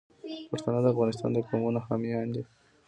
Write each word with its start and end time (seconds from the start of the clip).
پښتانه 0.51 0.79
د 0.81 0.85
افغانستان 0.93 1.29
د 1.33 1.37
قومونو 1.47 1.79
حامیان 1.87 2.27
دي. 2.35 2.43